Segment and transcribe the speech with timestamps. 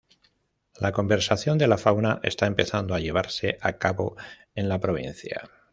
[0.79, 4.17] La conservación de la fauna está empezando a llevarse a cabo
[4.55, 5.47] en la provincia.